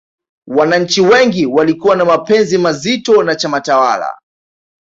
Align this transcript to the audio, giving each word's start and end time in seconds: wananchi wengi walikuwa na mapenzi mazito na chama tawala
wananchi 0.47 1.01
wengi 1.01 1.45
walikuwa 1.45 1.95
na 1.95 2.05
mapenzi 2.05 2.57
mazito 2.57 3.23
na 3.23 3.35
chama 3.35 3.61
tawala 3.61 4.17